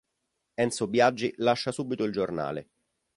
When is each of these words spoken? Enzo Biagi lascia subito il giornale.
Enzo 0.55 0.87
Biagi 0.87 1.31
lascia 1.37 1.71
subito 1.71 2.03
il 2.05 2.11
giornale. 2.11 2.69